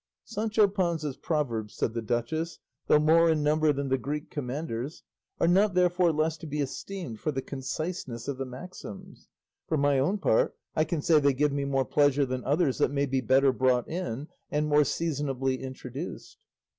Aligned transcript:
"Sancho 0.25 0.67
Panza's 0.67 1.15
proverbs," 1.15 1.75
said 1.75 1.93
the 1.93 2.01
duchess, 2.01 2.57
"though 2.87 2.97
more 2.97 3.29
in 3.29 3.43
number 3.43 3.71
than 3.71 3.89
the 3.89 3.99
Greek 3.99 4.31
Commander's, 4.31 5.03
are 5.39 5.47
not 5.47 5.75
therefore 5.75 6.11
less 6.11 6.37
to 6.37 6.47
be 6.47 6.59
esteemed 6.59 7.19
for 7.19 7.31
the 7.31 7.43
conciseness 7.43 8.27
of 8.27 8.39
the 8.39 8.45
maxims. 8.47 9.27
For 9.67 9.77
my 9.77 9.99
own 9.99 10.17
part, 10.17 10.57
I 10.75 10.85
can 10.85 11.03
say 11.03 11.19
they 11.19 11.33
give 11.35 11.51
me 11.53 11.65
more 11.65 11.85
pleasure 11.85 12.25
than 12.25 12.43
others 12.45 12.79
that 12.79 12.89
may 12.89 13.05
be 13.05 13.21
better 13.21 13.53
brought 13.53 13.87
in 13.87 14.27
and 14.49 14.65
more 14.65 14.85
seasonably 14.85 15.61
introduced." 15.61 16.39